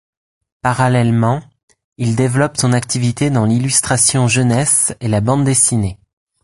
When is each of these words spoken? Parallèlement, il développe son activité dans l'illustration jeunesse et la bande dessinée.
Parallèlement, 0.63 1.43
il 1.99 2.15
développe 2.15 2.57
son 2.57 2.73
activité 2.73 3.29
dans 3.29 3.45
l'illustration 3.45 4.27
jeunesse 4.27 4.95
et 4.99 5.07
la 5.07 5.21
bande 5.21 5.43
dessinée. 5.43 5.99